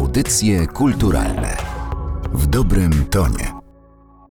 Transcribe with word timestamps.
Audycje 0.00 0.66
kulturalne 0.66 1.56
w 2.32 2.46
dobrym 2.46 2.90
tonie. 3.10 3.54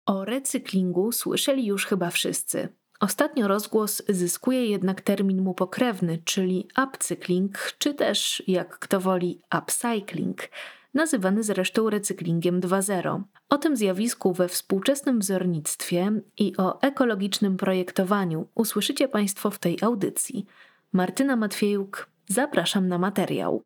O 0.07 0.25
recyklingu 0.25 1.13
słyszeli 1.13 1.67
już 1.67 1.87
chyba 1.87 2.11
wszyscy. 2.11 2.69
Ostatnio 3.01 3.49
rozgłos 3.49 4.03
zyskuje 4.09 4.67
jednak 4.67 5.01
termin 5.01 5.43
mu 5.43 5.55
pokrewny, 5.55 6.19
czyli 6.25 6.69
upcykling, 6.85 7.75
czy 7.79 7.95
też, 7.95 8.43
jak 8.47 8.79
kto 8.79 9.01
woli, 9.01 9.41
upcycling, 9.59 10.49
nazywany 10.95 11.43
zresztą 11.43 11.91
recyklingiem 11.91 12.61
2.0. 12.61 13.23
O 13.49 13.59
tym 13.59 13.77
zjawisku 13.77 14.33
we 14.33 14.49
współczesnym 14.49 15.19
wzornictwie 15.19 16.13
i 16.39 16.57
o 16.57 16.81
ekologicznym 16.81 17.57
projektowaniu 17.57 18.49
usłyszycie 18.55 19.09
Państwo 19.09 19.51
w 19.51 19.59
tej 19.59 19.79
audycji. 19.83 20.47
Martyna 20.93 21.37
Matwiejuk, 21.37 22.09
zapraszam 22.29 22.89
na 22.89 22.99
materiał. 22.99 23.63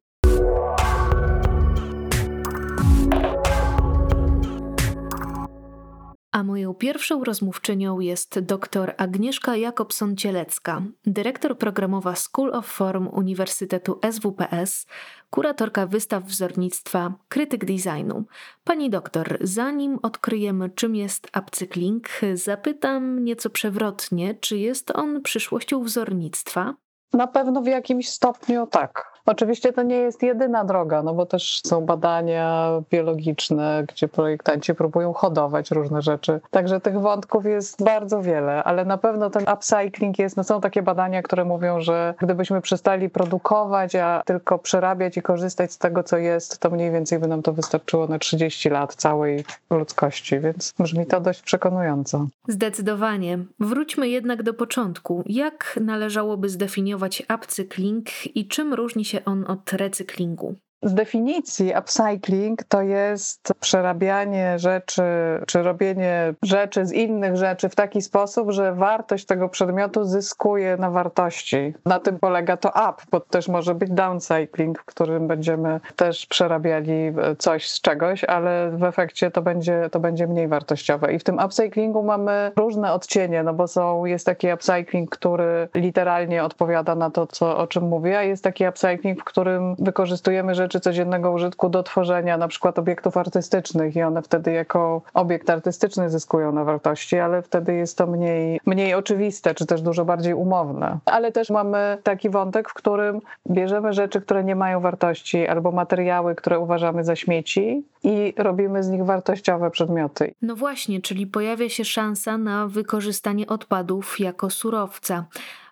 A 6.37 6.43
moją 6.43 6.75
pierwszą 6.75 7.25
rozmówczynią 7.25 8.01
jest 8.01 8.41
dr 8.41 8.95
Agnieszka 8.97 9.53
Jakobson-Cielecka, 9.53 10.83
dyrektor 11.07 11.59
programowa 11.59 12.15
School 12.15 12.55
of 12.55 12.67
Form 12.67 13.09
Uniwersytetu 13.09 14.01
SWPS, 14.13 14.87
kuratorka 15.31 15.87
wystaw 15.87 16.25
wzornictwa, 16.25 17.15
krytyk 17.29 17.65
designu. 17.65 18.25
Pani 18.65 18.91
doktor, 18.91 19.39
zanim 19.41 19.99
odkryjemy, 20.03 20.71
czym 20.71 20.97
jest 20.97 21.31
upcykling, 21.39 22.09
zapytam 22.35 23.25
nieco 23.25 23.51
przewrotnie, 23.51 24.35
czy 24.35 24.59
jest 24.59 24.91
on 24.91 25.23
przyszłością 25.23 25.83
wzornictwa? 25.85 26.75
Na 27.13 27.27
pewno 27.27 27.63
w 27.63 27.67
jakimś 27.67 28.09
stopniu 28.09 28.67
tak. 28.67 29.17
Oczywiście 29.27 29.73
to 29.73 29.83
nie 29.83 29.97
jest 29.97 30.23
jedyna 30.23 30.65
droga, 30.65 31.03
no 31.03 31.15
bo 31.15 31.27
też 31.27 31.61
są 31.67 31.81
badania 31.81 32.71
biologiczne, 32.91 33.85
gdzie 33.89 34.09
projektanci 34.09 34.75
próbują 34.75 35.13
hodować 35.13 35.71
różne 35.71 36.03
rzeczy. 36.03 36.41
Także 36.51 36.81
tych 36.81 37.01
wątków 37.01 37.45
jest 37.45 37.85
bardzo 37.85 38.23
wiele, 38.23 38.65
ale 38.65 38.85
na 38.85 38.99
pewno 38.99 39.31
ten 39.31 39.45
upcycling 39.55 40.19
jest, 40.19 40.37
no 40.37 40.45
są 40.45 40.61
takie 40.61 40.83
badania, 40.83 41.23
które 41.23 41.45
mówią, 41.45 41.81
że 41.81 42.15
gdybyśmy 42.19 42.61
przestali 42.61 43.11
produkować, 43.11 43.95
a 43.95 44.23
tylko 44.27 44.59
przerabiać 44.59 45.17
i 45.17 45.23
korzystać 45.23 45.73
z 45.73 45.79
tego, 45.79 46.03
co 46.03 46.17
jest, 46.17 46.59
to 46.59 46.71
mniej 46.71 46.91
więcej 46.91 47.19
by 47.19 47.29
nam 47.29 47.43
to 47.43 47.53
wystarczyło 47.53 48.07
na 48.07 48.19
30 48.19 48.71
lat 48.71 48.95
całej 48.95 49.45
ludzkości, 49.71 50.41
więc 50.41 50.75
brzmi 50.79 51.07
to 51.07 51.21
dość 51.21 51.43
przekonująco. 51.43 52.27
Zdecydowanie. 52.49 53.39
Wróćmy 53.61 54.09
jednak 54.09 54.43
do 54.43 54.55
początku. 54.55 55.23
Jak 55.27 55.79
należałoby 55.81 56.49
zdefiniować 56.49 56.96
upcycling 57.35 58.37
i 58.37 58.49
czym 58.49 58.75
różni 58.75 59.05
się 59.05 59.25
on 59.25 59.45
od 59.45 59.73
recyklingu? 59.73 60.57
Z 60.83 60.95
definicji 60.95 61.73
upcycling 61.79 62.65
to 62.65 62.83
jest 62.83 63.53
przerabianie 63.61 64.59
rzeczy, 64.59 65.03
czy 65.47 65.63
robienie 65.63 66.35
rzeczy 66.43 66.87
z 66.87 66.93
innych 66.93 67.37
rzeczy 67.37 67.69
w 67.69 67.75
taki 67.75 68.03
sposób, 68.03 68.51
że 68.51 68.75
wartość 68.75 69.27
tego 69.27 69.49
przedmiotu 69.49 70.05
zyskuje 70.05 70.77
na 70.77 70.91
wartości. 70.91 71.75
Na 71.87 72.01
tym 72.01 72.19
polega 72.19 72.57
to 72.57 72.69
up, 72.69 72.95
bo 73.11 73.21
też 73.21 73.49
może 73.49 73.75
być 73.75 73.91
downcycling, 73.91 74.79
w 74.79 74.85
którym 74.85 75.27
będziemy 75.29 75.81
też 75.97 76.27
przerabiali 76.27 77.13
coś 77.39 77.71
z 77.71 77.81
czegoś, 77.81 78.25
ale 78.25 78.71
w 78.71 78.85
efekcie 78.85 79.31
to 79.31 79.43
będzie, 79.43 79.89
to 79.91 80.01
będzie 80.01 80.27
mniej 80.27 80.49
wartościowe. 80.49 81.13
I 81.13 81.19
w 81.19 81.25
tym 81.25 81.39
upcyclingu 81.45 82.03
mamy 82.03 82.53
różne 82.57 82.93
odcienie, 82.93 83.43
no 83.43 83.55
bo 83.55 83.69
są, 83.69 84.05
jest 84.05 84.27
taki 84.27 84.53
upcycling, 84.53 85.11
który 85.11 85.69
literalnie 85.75 86.45
odpowiada 86.45 86.95
na 86.95 87.11
to, 87.11 87.27
co, 87.27 87.59
o 87.59 87.67
czym 87.67 87.85
mówię, 87.85 88.19
a 88.19 88.23
jest 88.23 88.45
taki 88.45 88.69
upcycling, 88.69 89.21
w 89.21 89.25
którym 89.25 89.77
wykorzystujemy 89.79 90.55
rzeczy 90.55 90.66
rzeczy 90.67 90.81
codziennego 90.81 91.31
użytku 91.31 91.69
do 91.69 91.83
tworzenia 91.83 92.37
na 92.37 92.49
przykład 92.49 92.79
obiektów 92.79 93.17
artystycznych 93.17 93.97
i 93.97 94.03
one 94.03 94.23
wtedy 94.23 94.53
jako 94.53 95.03
obiekt 95.15 95.51
artystyczny 95.51 96.11
zyskują 96.11 96.53
na 96.53 96.65
wartości, 96.65 97.19
ale 97.19 97.43
wtedy 97.43 97.75
jest 97.75 97.99
to 97.99 98.07
mniej, 98.07 98.61
mniej 98.67 98.95
oczywiste, 98.95 99.55
czy 99.55 99.67
też 99.67 99.83
dużo 99.83 100.05
bardziej 100.05 100.35
umowne. 100.35 100.99
Ale 101.05 101.33
też 101.33 101.51
mamy 101.51 101.99
taki 102.03 102.31
wątek, 102.31 102.69
w 102.69 102.75
którym 102.75 103.21
bierzemy 103.51 103.93
rzeczy, 103.93 104.21
które 104.21 104.45
nie 104.45 104.57
mają 104.57 104.81
wartości 104.81 105.47
albo 105.47 105.73
materiały, 105.73 106.35
które 106.35 106.59
uważamy 106.59 107.05
za 107.05 107.17
śmieci 107.17 107.85
i 108.03 108.35
robimy 108.37 108.83
z 108.83 108.89
nich 108.89 109.05
wartościowe 109.05 109.71
przedmioty. 109.71 110.35
No 110.43 110.57
właśnie, 110.57 111.01
czyli 111.01 111.27
pojawia 111.27 111.69
się 111.69 111.85
szansa 111.85 112.39
na 112.39 112.67
wykorzystanie 112.67 113.47
odpadów 113.47 114.21
jako 114.21 114.51
surowca. 114.51 115.25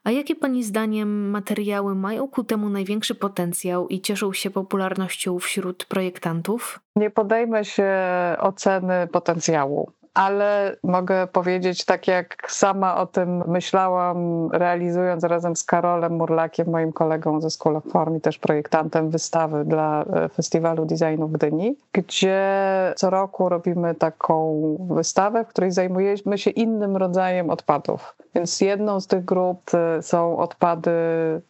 A 0.04 0.10
jakie 0.10 0.36
Pani 0.36 0.64
zdaniem 0.64 1.30
materiały 1.30 1.94
mają 1.94 2.28
ku 2.28 2.44
temu 2.44 2.68
największy 2.68 3.14
potencjał 3.14 3.88
i 3.88 4.00
cieszą 4.00 4.32
się 4.32 4.50
popularnością 4.50 5.38
wśród 5.38 5.84
projektantów? 5.84 6.80
Nie 6.96 7.10
podejmę 7.10 7.64
się 7.64 7.92
oceny 8.38 9.08
potencjału 9.12 9.90
ale 10.14 10.76
mogę 10.82 11.26
powiedzieć, 11.26 11.84
tak 11.84 12.08
jak 12.08 12.50
sama 12.50 12.96
o 12.96 13.06
tym 13.06 13.42
myślałam, 13.46 14.48
realizując 14.52 15.24
razem 15.24 15.56
z 15.56 15.64
Karolem 15.64 16.16
Murlakiem, 16.16 16.70
moim 16.70 16.92
kolegą 16.92 17.40
ze 17.40 17.50
School 17.50 17.76
of 17.76 17.84
Form 17.84 18.16
i 18.16 18.20
też 18.20 18.38
projektantem 18.38 19.10
wystawy 19.10 19.64
dla 19.64 20.02
e, 20.02 20.28
Festiwalu 20.28 20.84
Designu 20.86 21.28
w 21.28 21.32
Gdyni, 21.32 21.76
gdzie 21.92 22.42
co 22.96 23.10
roku 23.10 23.48
robimy 23.48 23.94
taką 23.94 24.60
wystawę, 24.90 25.44
w 25.44 25.48
której 25.48 25.70
zajmujemy 25.70 26.38
się 26.38 26.50
innym 26.50 26.96
rodzajem 26.96 27.50
odpadów. 27.50 28.16
Więc 28.34 28.60
jedną 28.60 29.00
z 29.00 29.06
tych 29.06 29.24
grup 29.24 29.70
e, 29.74 30.02
są 30.02 30.38
odpady 30.38 30.90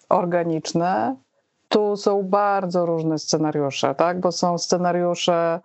organiczne. 0.08 1.16
Tu 1.68 1.96
są 1.96 2.22
bardzo 2.22 2.86
różne 2.86 3.18
scenariusze, 3.18 3.94
tak? 3.94 4.20
bo 4.20 4.32
są 4.32 4.58
scenariusze 4.58 5.60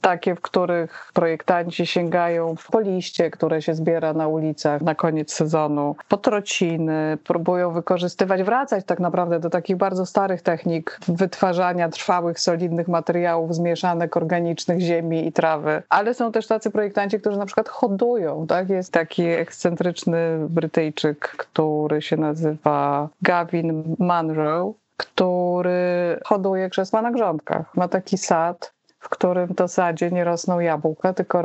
takie, 0.00 0.34
w 0.34 0.40
których 0.40 1.10
projektanci 1.14 1.86
sięgają 1.86 2.54
po 2.72 2.80
liście, 2.80 3.30
które 3.30 3.62
się 3.62 3.74
zbiera 3.74 4.12
na 4.12 4.28
ulicach 4.28 4.82
na 4.82 4.94
koniec 4.94 5.32
sezonu, 5.32 5.96
po 6.08 6.16
trociny, 6.16 7.18
próbują 7.24 7.72
wykorzystywać, 7.72 8.42
wracać 8.42 8.84
tak 8.84 9.00
naprawdę 9.00 9.40
do 9.40 9.50
takich 9.50 9.76
bardzo 9.76 10.06
starych 10.06 10.42
technik 10.42 10.98
wytwarzania 11.08 11.88
trwałych, 11.88 12.40
solidnych 12.40 12.88
materiałów 12.88 13.54
zmieszanek 13.54 14.16
organicznych 14.16 14.80
ziemi 14.80 15.26
i 15.26 15.32
trawy. 15.32 15.82
Ale 15.88 16.14
są 16.14 16.32
też 16.32 16.46
tacy 16.46 16.70
projektanci, 16.70 17.20
którzy 17.20 17.38
na 17.38 17.46
przykład 17.46 17.68
hodują. 17.68 18.46
Tak? 18.46 18.70
Jest 18.70 18.92
taki 18.92 19.22
ekscentryczny 19.22 20.38
Brytyjczyk, 20.48 21.18
który 21.18 22.02
się 22.02 22.16
nazywa 22.16 23.08
Gavin 23.22 23.96
Munro, 23.98 24.74
który 24.96 26.20
hoduje 26.24 26.70
krzesła 26.70 27.02
na 27.02 27.10
grządkach. 27.10 27.76
Ma 27.76 27.88
taki 27.88 28.18
sad, 28.18 28.72
w 29.08 29.10
którym 29.10 29.54
to 29.54 29.68
sadzie 29.68 30.10
nie 30.10 30.24
rosną 30.24 30.60
jabłka, 30.60 31.12
tylko 31.12 31.42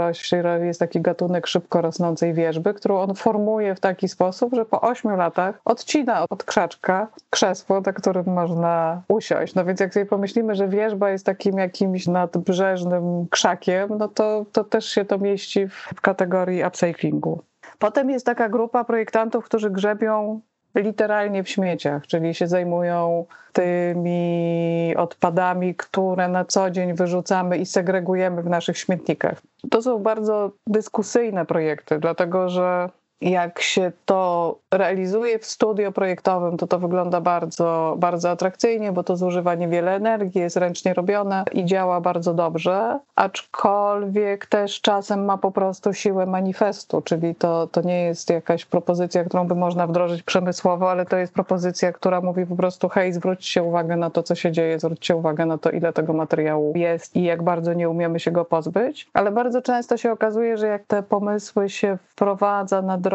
jest 0.61 0.79
taki 0.79 1.01
gatunek 1.01 1.47
szybko 1.47 1.81
rosnącej 1.81 2.33
wierzby, 2.33 2.73
którą 2.73 2.99
on 2.99 3.15
formuje 3.15 3.75
w 3.75 3.79
taki 3.79 4.07
sposób, 4.07 4.53
że 4.55 4.65
po 4.65 4.81
ośmiu 4.81 5.15
latach 5.15 5.61
odcina 5.65 6.25
od 6.29 6.43
krzaczka 6.43 7.07
krzesło, 7.29 7.81
na 7.85 7.93
którym 7.93 8.25
można 8.25 9.01
usiąść. 9.07 9.55
No 9.55 9.65
więc 9.65 9.79
jak 9.79 9.93
sobie 9.93 10.05
pomyślimy, 10.05 10.55
że 10.55 10.67
wierzba 10.67 11.09
jest 11.09 11.25
takim 11.25 11.57
jakimś 11.57 12.07
nadbrzeżnym 12.07 13.27
krzakiem, 13.29 13.89
no 13.97 14.07
to, 14.07 14.45
to 14.51 14.63
też 14.63 14.85
się 14.85 15.05
to 15.05 15.17
mieści 15.17 15.67
w 15.67 16.01
kategorii 16.01 16.63
upcyclingu. 16.67 17.41
Potem 17.79 18.09
jest 18.09 18.25
taka 18.25 18.49
grupa 18.49 18.83
projektantów, 18.83 19.45
którzy 19.45 19.69
grzebią 19.69 20.41
literalnie 20.75 21.43
w 21.43 21.49
śmieciach, 21.49 22.07
czyli 22.07 22.33
się 22.33 22.47
zajmują 22.47 23.25
tymi 23.53 24.93
odpadami, 24.97 25.75
które 25.75 26.27
na 26.27 26.45
co 26.45 26.71
dzień 26.71 26.93
wyrzucamy 26.93 27.57
i 27.57 27.65
segregujemy 27.65 28.43
w 28.43 28.49
naszych 28.49 28.77
śmietnikach. 28.77 29.41
To 29.69 29.81
są 29.81 29.99
bardzo 29.99 30.51
dyskusyjne 30.67 31.45
projekty, 31.45 31.99
dlatego 31.99 32.49
że 32.49 32.89
jak 33.23 33.61
się 33.61 33.91
to 34.05 34.55
realizuje 34.71 35.39
w 35.39 35.45
studio 35.45 35.91
projektowym, 35.91 36.57
to 36.57 36.67
to 36.67 36.79
wygląda 36.79 37.21
bardzo, 37.21 37.95
bardzo 37.97 38.29
atrakcyjnie, 38.29 38.91
bo 38.91 39.03
to 39.03 39.17
zużywa 39.17 39.55
niewiele 39.55 39.95
energii, 39.95 40.41
jest 40.41 40.57
ręcznie 40.57 40.93
robione 40.93 41.43
i 41.51 41.65
działa 41.65 42.01
bardzo 42.01 42.33
dobrze, 42.33 42.99
aczkolwiek 43.15 44.45
też 44.45 44.81
czasem 44.81 45.25
ma 45.25 45.37
po 45.37 45.51
prostu 45.51 45.93
siłę 45.93 46.25
manifestu, 46.25 47.01
czyli 47.01 47.35
to, 47.35 47.67
to 47.67 47.81
nie 47.81 48.03
jest 48.03 48.29
jakaś 48.29 48.65
propozycja, 48.65 49.23
którą 49.23 49.47
by 49.47 49.55
można 49.55 49.87
wdrożyć 49.87 50.23
przemysłowo, 50.23 50.91
ale 50.91 51.05
to 51.05 51.17
jest 51.17 51.33
propozycja, 51.33 51.91
która 51.91 52.21
mówi 52.21 52.45
po 52.45 52.55
prostu 52.55 52.89
hej, 52.89 53.13
zwróćcie 53.13 53.63
uwagę 53.63 53.95
na 53.95 54.09
to, 54.09 54.23
co 54.23 54.35
się 54.35 54.51
dzieje, 54.51 54.79
zwróćcie 54.79 55.15
uwagę 55.15 55.45
na 55.45 55.57
to, 55.57 55.69
ile 55.69 55.93
tego 55.93 56.13
materiału 56.13 56.73
jest 56.75 57.15
i 57.15 57.23
jak 57.23 57.43
bardzo 57.43 57.73
nie 57.73 57.89
umiemy 57.89 58.19
się 58.19 58.31
go 58.31 58.45
pozbyć, 58.45 59.07
ale 59.13 59.31
bardzo 59.31 59.61
często 59.61 59.97
się 59.97 60.11
okazuje, 60.11 60.57
że 60.57 60.67
jak 60.67 60.83
te 60.83 61.03
pomysły 61.03 61.69
się 61.69 61.97
wprowadza 62.05 62.81
na 62.81 62.97
drogę 62.97 63.12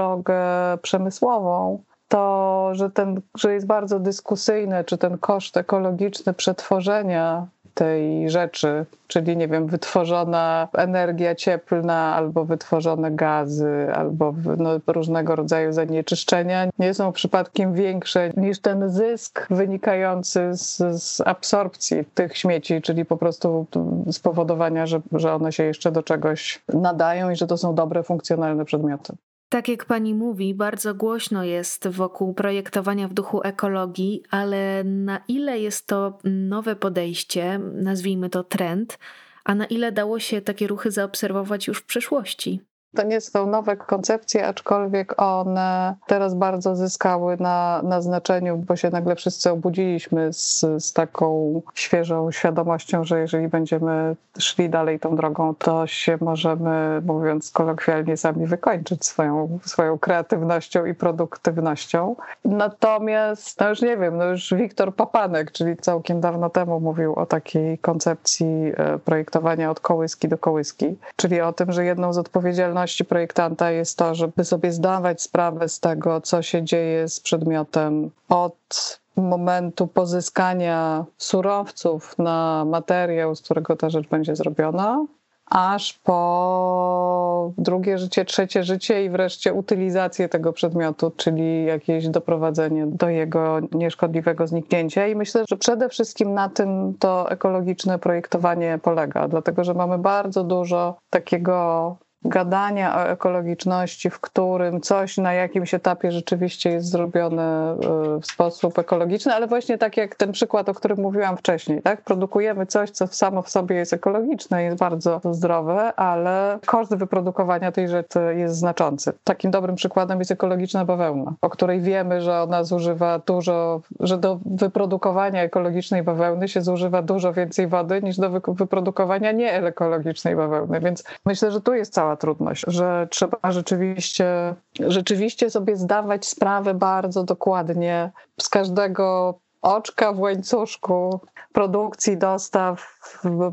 przemysłową, 0.83 1.83
to 2.09 2.71
że, 2.73 2.91
ten, 2.91 3.21
że 3.37 3.55
jest 3.55 3.67
bardzo 3.67 4.01
dyskusyjne, 4.01 4.85
czy 4.85 4.99
ten 4.99 5.19
koszt 5.19 5.57
ekologiczny 5.57 6.33
przetworzenia 6.35 7.47
tej 7.79 8.31
rzeczy, 8.31 8.87
czyli 9.07 9.37
nie 9.37 9.49
wiem, 9.49 9.67
wytworzona 9.67 10.69
energia 10.73 11.35
cieplna, 11.35 12.15
albo 12.15 12.45
wytworzone 12.45 13.11
gazy, 13.11 13.87
albo 13.95 14.35
no, 14.59 14.71
różnego 14.87 15.37
rodzaju 15.37 15.73
zanieczyszczenia, 15.73 16.69
nie 16.79 16.95
są 16.95 17.13
przypadkiem 17.13 17.75
większe 17.75 18.31
niż 18.37 18.61
ten 18.61 18.91
zysk 18.91 19.47
wynikający 19.51 20.41
z, 20.53 20.77
z 21.03 21.21
absorpcji 21.21 22.05
tych 22.15 22.37
śmieci, 22.37 22.83
czyli 22.83 23.05
po 23.05 23.17
prostu 23.17 23.67
spowodowania, 24.11 24.87
że, 24.87 25.01
że 25.13 25.35
one 25.35 25.53
się 25.53 25.65
jeszcze 25.65 25.93
do 25.93 26.03
czegoś 26.03 26.63
nadają 26.75 27.31
i 27.31 27.37
że 27.37 27.47
to 27.47 27.57
są 27.57 27.75
dobre, 27.75 28.03
funkcjonalne 28.03 28.65
przedmioty. 28.65 29.13
Tak 29.49 29.69
jak 29.69 29.85
pani 29.85 30.15
mówi, 30.15 30.55
bardzo 30.55 30.95
głośno 30.95 31.45
jest 31.45 31.89
wokół 31.89 32.35
projektowania 32.35 33.09
w 33.09 33.15
duchu 33.15 33.41
ekologii, 33.43 34.23
ale 34.31 34.85
na 34.85 35.25
ile 35.29 35.59
jest 35.61 35.87
to 35.87 36.19
nowe 36.25 36.77
podejście, 36.77 37.59
nazwijmy 37.59 38.31
to 38.31 38.45
trend, 38.45 38.99
a 39.45 39.55
na 39.55 39.67
ile 39.67 39.93
dało 39.93 40.19
się 40.19 40.41
takie 40.41 40.67
ruchy 40.67 40.91
zaobserwować 40.91 41.67
już 41.67 41.79
w 41.79 41.87
przeszłości? 41.87 42.68
To 42.97 43.03
nie 43.03 43.21
są 43.21 43.47
nowe 43.47 43.77
koncepcje, 43.77 44.47
aczkolwiek 44.47 45.23
one 45.23 45.95
teraz 46.07 46.35
bardzo 46.35 46.77
zyskały 46.77 47.37
na, 47.41 47.81
na 47.85 48.01
znaczeniu, 48.01 48.57
bo 48.57 48.77
się 48.77 48.91
nagle 48.91 49.17
wszyscy 49.17 49.51
obudziliśmy 49.51 50.33
z, 50.33 50.65
z 50.79 50.93
taką 50.93 51.61
świeżą 51.75 52.31
świadomością, 52.31 53.05
że 53.05 53.21
jeżeli 53.21 53.49
będziemy 53.49 54.17
szli 54.39 54.71
dalej 54.71 55.01
tą 55.01 55.17
drogą, 55.17 55.55
to 55.55 55.87
się 55.87 56.19
możemy, 56.21 57.03
mówiąc 57.07 57.51
kolokwialnie, 57.51 58.17
sami 58.17 58.47
wykończyć 58.47 59.07
swoją, 59.07 59.59
swoją 59.65 59.99
kreatywnością 59.99 60.85
i 60.87 60.95
produktywnością. 60.95 62.17
Natomiast, 62.45 63.61
no 63.61 63.69
już 63.69 63.83
nie 63.83 63.97
wiem, 63.97 64.17
no 64.17 64.25
już 64.25 64.55
Wiktor 64.55 64.95
Papanek, 64.95 65.53
czyli 65.53 65.77
całkiem 65.77 66.21
dawno 66.21 66.51
temu 66.51 66.81
mówił 66.81 67.15
o 67.15 67.27
takiej 67.27 67.79
koncepcji 67.79 68.73
e, 68.77 68.99
projektowania 68.99 69.71
od 69.71 69.81
kołyski 69.81 70.29
do 70.29 70.39
kołyski, 70.39 70.97
czyli 71.17 71.41
o 71.41 71.53
tym, 71.53 71.73
że 71.73 71.85
jedną 71.85 72.13
z 72.13 72.19
odpowiedzialności 72.19 72.78
odpowiedzialności 72.79 73.05
projektanta 73.05 73.71
jest 73.71 73.99
to, 73.99 74.15
żeby 74.15 74.45
sobie 74.45 74.73
zdawać 74.73 75.23
sprawę 75.23 75.69
z 75.69 75.81
tego, 75.81 76.21
co 76.21 76.43
się 76.43 76.63
dzieje 76.63 77.09
z 77.09 77.21
przedmiotem 77.21 78.11
od 78.29 79.01
momentu 79.17 79.87
pozyskania 79.87 81.05
surowców 81.17 82.19
na 82.19 82.65
materiał, 82.65 83.35
z 83.35 83.43
którego 83.43 83.77
ta 83.77 83.91
rzecz 83.91 84.09
będzie 84.09 84.37
zrobiona, 84.37 85.07
aż 85.51 85.93
po 85.93 87.53
drugie 87.59 87.99
życie, 87.99 88.25
trzecie 88.25 88.65
życie 88.65 89.05
i 89.05 89.11
wreszcie 89.11 89.53
utylizację 89.53 90.29
tego 90.29 90.53
przedmiotu, 90.53 91.11
czyli 91.17 91.65
jakieś 91.65 92.09
doprowadzenie 92.09 92.87
do 92.87 93.09
jego 93.09 93.61
nieszkodliwego 93.73 94.47
zniknięcia. 94.47 95.07
I 95.07 95.17
myślę, 95.17 95.45
że 95.49 95.57
przede 95.57 95.89
wszystkim 95.89 96.35
na 96.35 96.49
tym 96.49 96.95
to 96.99 97.31
ekologiczne 97.31 97.99
projektowanie 97.99 98.79
polega, 98.83 99.29
dlatego 99.29 99.65
że 99.65 99.75
mamy 99.75 99.99
bardzo 99.99 100.45
dużo 100.45 100.99
takiego 101.11 101.97
gadania 102.25 102.97
o 102.97 103.09
ekologiczności, 103.09 104.11
w 104.11 104.21
którym 104.21 104.81
coś 104.81 105.17
na 105.17 105.33
jakimś 105.33 105.75
etapie 105.75 106.13
rzeczywiście 106.13 106.71
jest 106.71 106.91
zrobione 106.91 107.77
y, 108.17 108.21
w 108.21 108.27
sposób 108.27 108.79
ekologiczny, 108.79 109.35
ale 109.35 109.47
właśnie 109.47 109.79
tak 109.79 109.97
jak 109.97 110.15
ten 110.15 110.33
przykład, 110.33 110.69
o 110.69 110.75
którym 110.75 111.01
mówiłam 111.01 111.37
wcześniej, 111.37 111.83
tak? 111.83 112.03
Produkujemy 112.03 112.67
coś, 112.67 112.91
co 112.91 113.07
samo 113.07 113.43
w 113.43 113.51
sobie 113.51 113.77
jest 113.77 113.93
ekologiczne, 113.93 114.63
jest 114.63 114.79
bardzo 114.79 115.21
zdrowe, 115.31 115.95
ale 115.95 116.59
koszt 116.67 116.95
wyprodukowania 116.95 117.73
tej 117.73 117.89
rzeczy 117.89 118.21
jest 118.37 118.55
znaczący. 118.55 119.13
Takim 119.25 119.51
dobrym 119.51 119.77
przykładem 119.77 120.19
jest 120.19 120.31
ekologiczna 120.31 120.85
bawełna, 120.85 121.35
o 121.43 121.51
której 121.51 121.81
wiemy, 121.81 122.21
że 122.21 122.43
ona 122.43 122.65
zużywa 122.65 123.19
dużo, 123.19 123.81
że 124.01 124.19
do 124.19 124.41
wyprodukowania 124.47 125.43
ekologicznej 125.43 126.03
bawełny 126.03 126.49
się 126.49 126.63
zużywa 126.63 127.03
dużo 127.03 127.33
więcej 127.33 127.67
wody 127.67 128.03
niż 128.03 128.17
do 128.17 128.31
wyprodukowania 128.49 129.33
nieekologicznej 129.33 130.37
bawełny, 130.37 130.81
więc 130.81 131.05
myślę, 131.27 131.51
że 131.51 131.61
tu 131.61 131.75
jest 131.75 131.95
cała 131.95 132.08
trudność, 132.17 132.65
że 132.67 133.09
trzeba 133.11 133.39
rzeczywiście, 133.49 134.55
rzeczywiście 134.81 135.51
sobie 135.51 135.77
zdawać 135.77 136.27
sprawę 136.27 136.75
bardzo 136.75 137.25
dokładnie 137.25 138.11
z 138.41 138.49
każdego 138.49 139.39
oczka 139.63 140.13
w 140.13 140.21
łańcuszku 140.21 141.21
produkcji, 141.53 142.17
dostaw, 142.17 143.01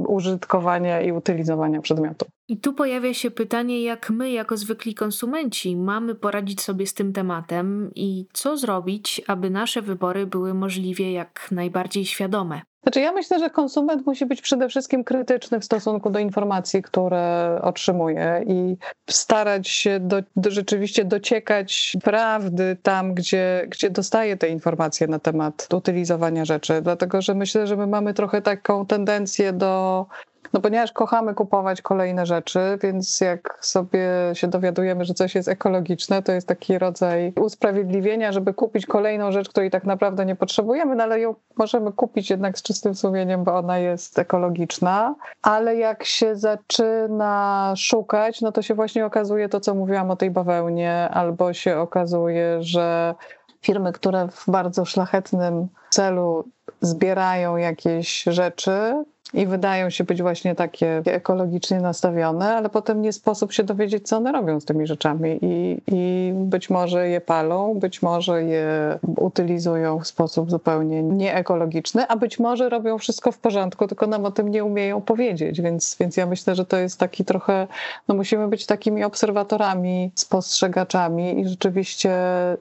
użytkowania 0.08 1.02
i 1.02 1.12
utylizowania 1.12 1.82
przedmiotu. 1.82 2.26
I 2.48 2.58
tu 2.58 2.74
pojawia 2.74 3.14
się 3.14 3.32
pytanie, 3.32 3.84
jak 3.84 4.10
my, 4.10 4.32
jako 4.32 4.58
zwykli 4.58 4.96
konsumenci, 4.96 5.78
mamy 5.78 6.16
poradzić 6.16 6.62
sobie 6.62 6.88
z 6.88 6.94
tym 6.94 7.14
tematem 7.14 7.92
i 7.96 8.28
co 8.34 8.58
zrobić, 8.58 9.22
aby 9.28 9.50
nasze 9.50 9.82
wybory 9.82 10.28
były 10.28 10.54
możliwie 10.54 11.12
jak 11.12 11.48
najbardziej 11.52 12.06
świadome. 12.06 12.62
Znaczy, 12.86 13.00
ja 13.00 13.12
myślę, 13.12 13.40
że 13.40 13.50
konsument 13.50 14.06
musi 14.06 14.26
być 14.26 14.42
przede 14.42 14.70
wszystkim 14.70 15.04
krytyczny 15.04 15.60
w 15.60 15.66
stosunku 15.66 16.10
do 16.10 16.20
informacji, 16.20 16.82
które 16.82 17.60
otrzymuje 17.62 18.44
i 18.48 18.78
starać 19.10 19.68
się 19.68 20.00
do, 20.00 20.24
do 20.36 20.52
rzeczywiście 20.52 21.06
dociekać 21.06 21.98
prawdy 22.04 22.78
tam, 22.84 23.14
gdzie, 23.14 23.66
gdzie 23.70 23.90
dostaje 23.90 24.38
te 24.38 24.50
informacje 24.50 25.08
na 25.08 25.20
temat 25.20 25.68
utylizowania 25.74 26.46
rzeczy. 26.46 26.82
Dlatego, 26.82 27.22
że 27.22 27.34
myślę, 27.34 27.68
że 27.68 27.76
my 27.76 27.88
mamy 27.88 28.14
trochę 28.14 28.42
taką 28.42 28.86
tendencję 28.86 29.54
do 29.54 30.06
no 30.54 30.62
ponieważ 30.62 30.92
kochamy 30.92 31.34
kupować 31.34 31.82
kolejne 31.82 32.26
rzeczy, 32.26 32.60
więc 32.82 33.22
jak 33.22 33.58
sobie 33.62 34.10
się 34.34 34.48
dowiadujemy, 34.48 35.06
że 35.06 35.14
coś 35.14 35.36
jest 35.36 35.48
ekologiczne, 35.48 36.24
to 36.24 36.32
jest 36.32 36.48
taki 36.48 36.80
rodzaj 36.80 37.34
usprawiedliwienia, 37.42 38.32
żeby 38.32 38.54
kupić 38.54 38.86
kolejną 38.86 39.32
rzecz, 39.32 39.50
której 39.50 39.72
tak 39.72 39.84
naprawdę 39.84 40.26
nie 40.26 40.36
potrzebujemy, 40.36 40.96
no 40.96 41.04
ale 41.04 41.20
ją 41.20 41.36
możemy 41.58 41.92
kupić 41.92 42.30
jednak 42.30 42.58
z 42.58 42.62
czystym 42.62 42.96
sumieniem, 42.96 43.44
bo 43.44 43.58
ona 43.58 43.78
jest 43.78 44.20
ekologiczna. 44.20 45.16
Ale 45.42 45.76
jak 45.76 46.04
się 46.04 46.36
zaczyna 46.36 47.74
szukać, 47.78 48.42
no 48.42 48.52
to 48.52 48.62
się 48.62 48.74
właśnie 48.74 49.06
okazuje 49.06 49.50
to, 49.50 49.60
co 49.60 49.76
mówiłam 49.76 50.12
o 50.12 50.16
tej 50.16 50.32
bawełnie, 50.32 51.10
albo 51.10 51.54
się 51.54 51.78
okazuje, 51.78 52.64
że 52.64 53.16
firmy, 53.62 53.94
które 53.94 54.28
w 54.32 54.44
bardzo 54.48 54.86
szlachetnym 54.86 55.68
celu 55.90 56.46
zbierają 56.82 57.58
jakieś 57.58 58.24
rzeczy, 58.24 59.04
i 59.34 59.48
wydają 59.48 59.90
się 59.90 60.04
być 60.04 60.22
właśnie 60.22 60.56
takie 60.56 61.02
ekologicznie 61.06 61.80
nastawione, 61.80 62.56
ale 62.56 62.70
potem 62.70 63.02
nie 63.02 63.14
sposób 63.14 63.54
się 63.54 63.64
dowiedzieć, 63.64 64.08
co 64.08 64.18
one 64.18 64.32
robią 64.32 64.60
z 64.60 64.66
tymi 64.66 64.88
rzeczami. 64.88 65.40
I, 65.42 65.82
i 65.88 66.32
być 66.36 66.70
może 66.70 67.10
je 67.10 67.22
palą, 67.22 67.80
być 67.80 68.02
może 68.02 68.44
je 68.44 69.00
utylizują 69.18 70.00
w 70.00 70.08
sposób 70.08 70.52
zupełnie 70.52 71.04
nieekologiczny, 71.04 72.08
a 72.08 72.16
być 72.16 72.40
może 72.40 72.70
robią 72.70 72.98
wszystko 72.98 73.32
w 73.32 73.38
porządku, 73.38 73.88
tylko 73.88 74.08
nam 74.08 74.26
o 74.26 74.32
tym 74.32 74.48
nie 74.48 74.64
umieją 74.64 75.02
powiedzieć, 75.02 75.62
więc, 75.62 75.96
więc 76.00 76.18
ja 76.18 76.26
myślę, 76.26 76.56
że 76.56 76.66
to 76.66 76.78
jest 76.78 77.00
taki 77.00 77.26
trochę, 77.26 77.68
no 78.08 78.16
musimy 78.16 78.48
być 78.48 78.66
takimi 78.66 79.04
obserwatorami, 79.04 80.12
spostrzegaczami 80.16 81.40
i 81.40 81.48
rzeczywiście, 81.48 82.14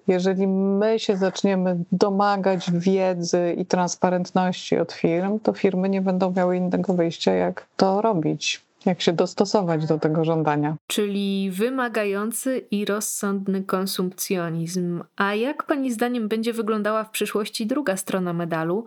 jeżeli 0.09 0.47
my 0.47 0.99
się 0.99 1.17
zaczniemy 1.17 1.77
domagać 1.93 2.71
wiedzy 2.73 3.55
i 3.59 3.67
transparentności 3.67 4.79
od 4.79 4.93
firm, 4.93 5.39
to 5.39 5.53
firmy 5.53 5.89
nie 5.89 6.01
będą 6.01 6.33
miały 6.33 6.54
innego 6.55 6.95
wyjścia, 6.95 7.33
jak 7.33 7.67
to 7.77 8.03
robić. 8.03 8.65
Jak 8.87 9.01
się 9.01 9.13
dostosować 9.13 9.87
do 9.87 9.99
tego 9.99 10.25
żądania. 10.25 10.77
Czyli 10.87 11.51
wymagający 11.51 12.67
i 12.71 12.85
rozsądny 12.85 13.63
konsumpcjonizm. 13.63 15.03
A 15.17 15.35
jak 15.35 15.63
Pani 15.63 15.93
zdaniem 15.93 16.29
będzie 16.29 16.53
wyglądała 16.53 17.05
w 17.05 17.11
przyszłości 17.11 17.67
druga 17.67 17.97
strona 17.97 18.33
medalu, 18.33 18.85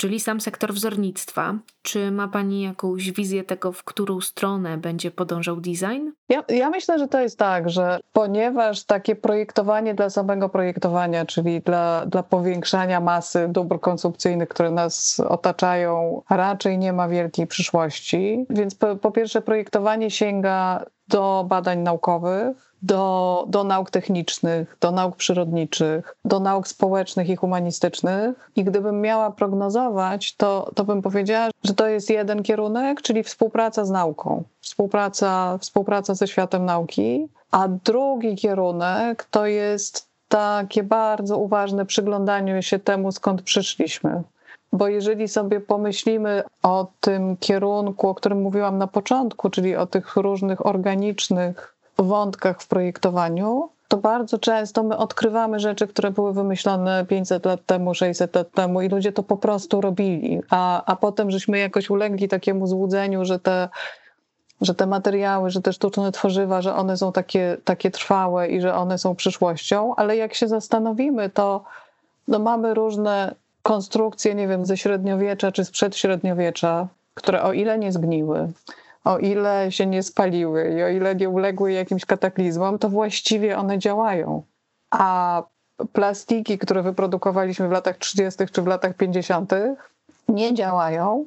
czyli 0.00 0.20
sam 0.20 0.40
sektor 0.40 0.72
wzornictwa. 0.72 1.54
Czy 1.82 2.10
ma 2.10 2.28
Pani 2.28 2.62
jakąś 2.62 3.10
wizję 3.10 3.44
tego, 3.44 3.72
w 3.72 3.84
którą 3.84 4.20
stronę 4.20 4.78
będzie 4.78 5.10
podążał 5.10 5.56
design? 5.56 6.10
Ja, 6.28 6.44
ja, 6.48 6.70
myślę, 6.70 6.98
że 6.98 7.08
to 7.08 7.20
jest 7.20 7.38
tak, 7.38 7.70
że 7.70 8.00
ponieważ 8.12 8.84
takie 8.84 9.16
projektowanie 9.16 9.94
dla 9.94 10.10
samego 10.10 10.48
projektowania, 10.48 11.26
czyli 11.26 11.60
dla, 11.60 12.06
dla 12.06 12.22
powiększania 12.22 13.00
masy 13.00 13.48
dóbr 13.48 13.80
konsumpcyjnych, 13.80 14.48
które 14.48 14.70
nas 14.70 15.20
otaczają, 15.20 16.22
raczej 16.30 16.78
nie 16.78 16.92
ma 16.92 17.08
wielkiej 17.08 17.46
przyszłości. 17.46 18.46
Więc 18.50 18.74
po, 18.74 18.96
po 18.96 19.10
pierwsze, 19.10 19.42
projektowanie 19.42 20.10
sięga 20.10 20.84
do 21.10 21.44
badań 21.48 21.78
naukowych, 21.78 22.74
do, 22.82 23.44
do 23.48 23.64
nauk 23.64 23.90
technicznych, 23.90 24.76
do 24.80 24.90
nauk 24.90 25.16
przyrodniczych, 25.16 26.16
do 26.24 26.40
nauk 26.40 26.68
społecznych 26.68 27.28
i 27.28 27.36
humanistycznych. 27.36 28.50
I 28.56 28.64
gdybym 28.64 29.00
miała 29.00 29.30
prognozować, 29.30 30.36
to, 30.36 30.70
to 30.74 30.84
bym 30.84 31.02
powiedziała, 31.02 31.50
że 31.64 31.74
to 31.74 31.86
jest 31.86 32.10
jeden 32.10 32.42
kierunek, 32.42 33.02
czyli 33.02 33.22
współpraca 33.22 33.84
z 33.84 33.90
nauką, 33.90 34.44
współpraca, 34.60 35.58
współpraca 35.58 36.14
ze 36.14 36.28
światem 36.28 36.64
nauki. 36.64 37.28
A 37.50 37.68
drugi 37.68 38.36
kierunek 38.36 39.26
to 39.30 39.46
jest 39.46 40.10
takie 40.28 40.82
bardzo 40.82 41.38
uważne 41.38 41.86
przyglądanie 41.86 42.62
się 42.62 42.78
temu, 42.78 43.12
skąd 43.12 43.42
przyszliśmy. 43.42 44.22
Bo 44.72 44.88
jeżeli 44.88 45.28
sobie 45.28 45.60
pomyślimy 45.60 46.42
o 46.62 46.86
tym 47.00 47.36
kierunku, 47.36 48.08
o 48.08 48.14
którym 48.14 48.42
mówiłam 48.42 48.78
na 48.78 48.86
początku, 48.86 49.50
czyli 49.50 49.76
o 49.76 49.86
tych 49.86 50.16
różnych 50.16 50.66
organicznych 50.66 51.74
wątkach 51.98 52.62
w 52.62 52.68
projektowaniu, 52.68 53.68
to 53.88 53.96
bardzo 53.96 54.38
często 54.38 54.82
my 54.82 54.96
odkrywamy 54.96 55.60
rzeczy, 55.60 55.86
które 55.86 56.10
były 56.10 56.32
wymyślone 56.32 57.06
500 57.06 57.46
lat 57.46 57.60
temu, 57.66 57.94
600 57.94 58.34
lat 58.34 58.50
temu 58.50 58.82
i 58.82 58.88
ludzie 58.88 59.12
to 59.12 59.22
po 59.22 59.36
prostu 59.36 59.80
robili, 59.80 60.40
a, 60.50 60.84
a 60.84 60.96
potem 60.96 61.30
żeśmy 61.30 61.58
jakoś 61.58 61.90
ulegli 61.90 62.28
takiemu 62.28 62.66
złudzeniu, 62.66 63.24
że 63.24 63.38
te 63.38 63.68
że 64.60 64.74
te 64.74 64.86
materiały, 64.86 65.50
że 65.50 65.62
te 65.62 65.72
sztuczne 65.72 66.12
tworzywa, 66.12 66.62
że 66.62 66.74
one 66.74 66.96
są 66.96 67.12
takie, 67.12 67.56
takie 67.64 67.90
trwałe 67.90 68.48
i 68.48 68.60
że 68.60 68.74
one 68.74 68.98
są 68.98 69.14
przyszłością, 69.14 69.94
ale 69.96 70.16
jak 70.16 70.34
się 70.34 70.48
zastanowimy, 70.48 71.30
to 71.30 71.64
no 72.28 72.38
mamy 72.38 72.74
różne 72.74 73.34
konstrukcje, 73.62 74.34
nie 74.34 74.48
wiem, 74.48 74.66
ze 74.66 74.76
średniowiecza 74.76 75.52
czy 75.52 75.64
sprzed 75.64 75.96
średniowiecza, 75.96 76.88
które 77.14 77.42
o 77.42 77.52
ile 77.52 77.78
nie 77.78 77.92
zgniły, 77.92 78.52
o 79.04 79.18
ile 79.18 79.72
się 79.72 79.86
nie 79.86 80.02
spaliły 80.02 80.74
i 80.78 80.82
o 80.82 80.88
ile 80.88 81.14
nie 81.14 81.28
uległy 81.28 81.72
jakimś 81.72 82.04
kataklizmom, 82.04 82.78
to 82.78 82.88
właściwie 82.88 83.58
one 83.58 83.78
działają. 83.78 84.42
A 84.90 85.42
plastiki, 85.92 86.58
które 86.58 86.82
wyprodukowaliśmy 86.82 87.68
w 87.68 87.72
latach 87.72 87.98
30. 87.98 88.46
czy 88.52 88.62
w 88.62 88.66
latach 88.66 88.96
50., 88.96 89.52
nie 90.28 90.54
działają, 90.54 91.24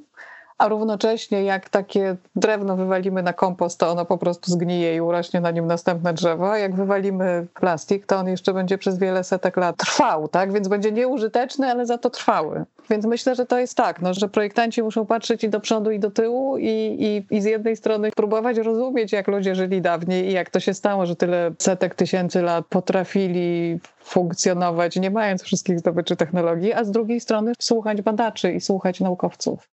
a 0.58 0.68
równocześnie 0.68 1.44
jak 1.44 1.70
takie 1.70 2.16
drewno 2.36 2.76
wywalimy 2.76 3.24
na 3.24 3.34
kompost, 3.34 3.80
to 3.80 3.92
ono 3.92 4.06
po 4.06 4.18
prostu 4.18 4.52
zgnije 4.52 4.96
i 4.96 5.02
urośnie 5.02 5.42
na 5.42 5.52
nim 5.52 5.68
następne 5.68 6.14
drzewo. 6.14 6.56
Jak 6.56 6.76
wywalimy 6.76 7.48
plastik, 7.54 8.06
to 8.06 8.18
on 8.18 8.28
jeszcze 8.28 8.54
będzie 8.54 8.78
przez 8.78 8.98
wiele 8.98 9.24
setek 9.24 9.58
lat 9.58 9.78
trwał, 9.78 10.28
tak? 10.28 10.54
Więc 10.54 10.68
będzie 10.68 10.92
nieużyteczny, 10.92 11.72
ale 11.72 11.86
za 11.86 11.98
to 11.98 12.10
trwały. 12.10 12.66
Więc 12.90 13.06
myślę, 13.06 13.36
że 13.36 13.46
to 13.46 13.60
jest 13.60 13.78
tak, 13.78 14.02
no, 14.02 14.14
że 14.14 14.30
projektanci 14.30 14.84
muszą 14.84 15.06
patrzeć 15.06 15.44
i 15.44 15.50
do 15.50 15.60
przodu, 15.60 15.92
i 15.92 16.00
do 16.00 16.12
tyłu 16.12 16.58
i, 16.58 16.68
i, 17.00 17.36
i 17.36 17.42
z 17.42 17.46
jednej 17.46 17.76
strony 17.76 18.12
próbować 18.16 18.58
rozumieć, 18.58 19.12
jak 19.12 19.28
ludzie 19.28 19.56
żyli 19.56 19.82
dawniej 19.82 20.30
i 20.30 20.32
jak 20.32 20.50
to 20.50 20.60
się 20.60 20.74
stało, 20.74 21.06
że 21.06 21.16
tyle 21.16 21.52
setek 21.60 21.96
tysięcy 21.96 22.42
lat 22.42 22.66
potrafili 22.70 23.80
funkcjonować, 24.00 24.96
nie 24.96 25.12
mając 25.12 25.44
wszystkich 25.44 25.80
zdobyczy 25.80 26.16
technologii, 26.16 26.74
a 26.74 26.84
z 26.84 26.92
drugiej 26.92 27.20
strony 27.20 27.54
słuchać 27.60 28.02
badaczy 28.02 28.52
i 28.52 28.62
słuchać 28.62 29.00
naukowców. 29.00 29.73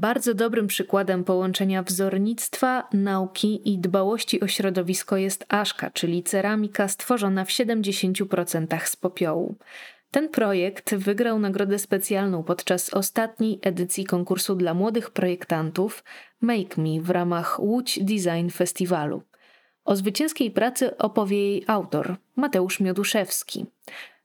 Bardzo 0.00 0.34
dobrym 0.34 0.66
przykładem 0.66 1.24
połączenia 1.24 1.82
wzornictwa, 1.82 2.88
nauki 2.92 3.72
i 3.72 3.78
dbałości 3.78 4.40
o 4.40 4.46
środowisko 4.46 5.16
jest 5.16 5.44
aszka, 5.48 5.90
czyli 5.90 6.22
ceramika 6.22 6.88
stworzona 6.88 7.44
w 7.44 7.48
70% 7.48 8.84
z 8.84 8.96
popiołu. 8.96 9.56
Ten 10.10 10.28
projekt 10.28 10.94
wygrał 10.94 11.38
nagrodę 11.38 11.78
specjalną 11.78 12.42
podczas 12.42 12.94
ostatniej 12.94 13.58
edycji 13.62 14.04
konkursu 14.04 14.54
dla 14.54 14.74
młodych 14.74 15.10
projektantów 15.10 16.04
Make 16.40 16.76
Me 16.76 17.00
w 17.00 17.10
ramach 17.10 17.60
Łódź 17.60 17.98
Design 18.02 18.48
Festiwalu. 18.48 19.22
O 19.84 19.96
zwycięskiej 19.96 20.50
pracy 20.50 20.96
opowie 20.96 21.36
jej 21.36 21.64
autor, 21.66 22.16
Mateusz 22.36 22.80
Mioduszewski. 22.80 23.66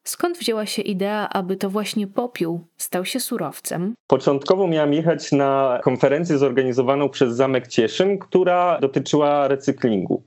Skąd 0.08 0.38
wzięła 0.38 0.66
się 0.66 0.82
idea, 0.82 1.30
aby 1.30 1.56
to 1.58 1.70
właśnie 1.70 2.08
popiół 2.08 2.68
stał 2.78 3.06
się 3.06 3.20
surowcem? 3.20 3.94
Początkowo 4.08 4.68
miałem 4.68 4.94
jechać 4.94 5.32
na 5.32 5.80
konferencję 5.84 6.38
zorganizowaną 6.38 7.10
przez 7.10 7.36
Zamek 7.36 7.68
Cieszyn, 7.68 8.20
która 8.20 8.80
dotyczyła 8.82 9.48
recyklingu. 9.48 10.24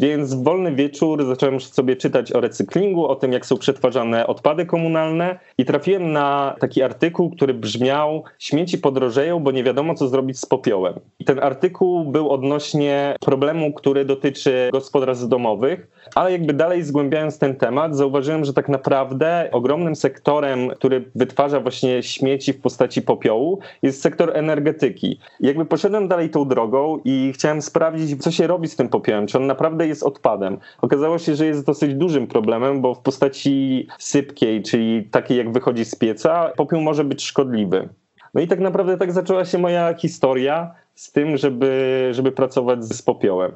Więc 0.00 0.34
w 0.34 0.42
wolny 0.42 0.74
wieczór 0.74 1.24
zacząłem 1.24 1.60
sobie 1.60 1.96
czytać 1.96 2.32
o 2.32 2.40
recyklingu, 2.40 3.06
o 3.06 3.16
tym, 3.16 3.32
jak 3.32 3.46
są 3.46 3.56
przetwarzane 3.56 4.26
odpady 4.26 4.66
komunalne 4.66 5.38
i 5.58 5.64
trafiłem 5.64 6.12
na 6.12 6.56
taki 6.60 6.82
artykuł, 6.82 7.30
który 7.30 7.54
brzmiał 7.54 8.24
śmieci 8.38 8.78
podrożeją, 8.78 9.40
bo 9.40 9.50
nie 9.50 9.64
wiadomo, 9.64 9.94
co 9.94 10.08
zrobić 10.08 10.38
z 10.38 10.46
popiołem. 10.46 10.94
I 11.18 11.24
ten 11.24 11.38
artykuł 11.38 12.04
był 12.04 12.30
odnośnie 12.30 13.16
problemu, 13.20 13.72
który 13.72 14.04
dotyczy 14.04 14.68
gospodarstw 14.72 15.28
domowych, 15.28 15.88
ale 16.14 16.32
jakby 16.32 16.52
dalej 16.52 16.82
zgłębiając 16.82 17.38
ten 17.38 17.56
temat, 17.56 17.96
zauważyłem, 17.96 18.44
że 18.44 18.52
tak 18.52 18.68
naprawdę 18.68 19.48
ogromnym 19.52 19.96
sektorem, 19.96 20.68
który 20.68 21.04
wytwarza 21.14 21.60
właśnie 21.60 22.02
śmieci 22.02 22.52
w 22.52 22.60
postaci 22.60 23.02
popiołu, 23.02 23.58
jest 23.82 24.02
sektor 24.02 24.36
energetyki. 24.36 25.18
I 25.40 25.46
jakby 25.46 25.64
poszedłem 25.64 26.08
dalej 26.08 26.30
tą 26.30 26.48
drogą 26.48 27.00
i 27.04 27.32
chciałem 27.34 27.62
sprawdzić, 27.62 28.22
co 28.22 28.30
się 28.30 28.46
robi 28.46 28.68
z 28.68 28.76
tym 28.76 28.88
popiołem, 28.88 29.26
czy 29.26 29.38
on 29.38 29.46
naprawdę 29.46 29.89
jest 29.90 30.02
odpadem. 30.02 30.58
Okazało 30.80 31.18
się, 31.18 31.34
że 31.34 31.46
jest 31.46 31.66
dosyć 31.66 31.94
dużym 31.94 32.26
problemem, 32.26 32.80
bo 32.80 32.94
w 32.94 33.00
postaci 33.00 33.86
sypkiej, 33.98 34.62
czyli 34.62 35.04
takiej 35.04 35.38
jak 35.38 35.52
wychodzi 35.52 35.84
z 35.84 35.94
pieca, 35.94 36.52
popiół 36.56 36.80
może 36.80 37.04
być 37.04 37.24
szkodliwy. 37.24 37.88
No 38.34 38.40
i 38.40 38.48
tak 38.48 38.60
naprawdę 38.60 38.96
tak 38.96 39.12
zaczęła 39.12 39.44
się 39.44 39.58
moja 39.58 39.94
historia 39.94 40.74
z 40.94 41.12
tym, 41.12 41.36
żeby, 41.36 42.08
żeby 42.12 42.32
pracować 42.32 42.84
z 42.84 43.02
popiołem. 43.02 43.52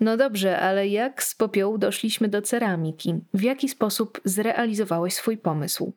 No 0.00 0.16
dobrze, 0.16 0.60
ale 0.60 0.88
jak 0.88 1.22
z 1.22 1.34
popiołu 1.34 1.78
doszliśmy 1.78 2.28
do 2.28 2.42
ceramiki? 2.42 3.14
W 3.34 3.42
jaki 3.42 3.68
sposób 3.68 4.20
zrealizowałeś 4.24 5.14
swój 5.14 5.38
pomysł? 5.38 5.92